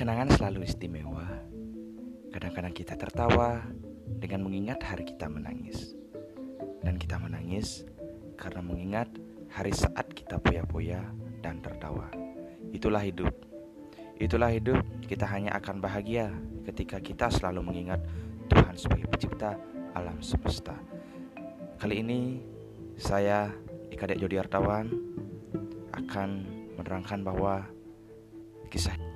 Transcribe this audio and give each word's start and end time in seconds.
Kenangan 0.00 0.32
selalu 0.32 0.64
istimewa. 0.64 1.28
Kadang-kadang 2.32 2.72
kita 2.72 2.96
tertawa 2.96 3.60
dengan 4.16 4.48
mengingat 4.48 4.80
hari 4.80 5.04
kita 5.04 5.28
menangis. 5.28 5.92
Dan 6.80 6.96
kita 6.96 7.20
menangis 7.20 7.84
karena 8.40 8.64
mengingat 8.64 9.12
hari 9.52 9.76
saat 9.76 10.08
kita 10.16 10.40
poya-poya 10.40 11.04
dan 11.44 11.60
tertawa. 11.60 12.08
Itulah 12.72 13.04
hidup. 13.04 13.28
Itulah 14.16 14.48
hidup, 14.48 14.80
kita 15.04 15.28
hanya 15.28 15.52
akan 15.60 15.84
bahagia 15.84 16.32
ketika 16.64 16.96
kita 16.96 17.28
selalu 17.28 17.60
mengingat 17.60 18.00
Tuhan 18.48 18.80
sebagai 18.80 19.04
pencipta 19.04 19.60
alam 19.92 20.16
semesta. 20.24 20.80
Kali 21.76 22.00
ini 22.00 22.40
saya 22.96 23.52
Ikadek 23.92 24.16
Jodi 24.16 24.40
Artawan 24.40 24.88
akan 25.92 26.28
menerangkan 26.80 27.20
bahwa 27.20 27.68
kisah 28.72 29.09